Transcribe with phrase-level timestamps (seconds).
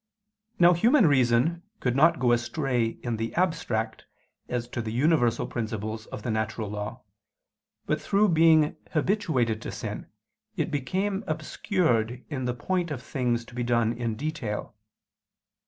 [0.57, 4.07] Now human reason could not go astray in the abstract,
[4.49, 7.03] as to the universal principles of the natural law;
[7.85, 10.07] but through being habituated to sin,
[10.55, 14.73] it became obscured in the point of things to be done in detail.